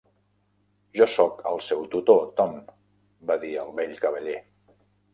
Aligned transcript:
"Jo 0.99 1.07
sóc 1.17 1.43
el 1.51 1.61
seu 1.67 1.85
tutor, 1.93 2.25
Tom", 2.41 2.59
va 3.31 3.39
dir 3.47 3.55
el 3.69 3.73
vell 3.81 3.99
cavaller. 4.05 4.39